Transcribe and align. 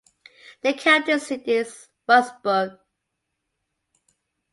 The 0.63 0.73
county 0.73 1.19
seat 1.19 1.47
is 1.47 1.87
Rustburg. 2.09 2.79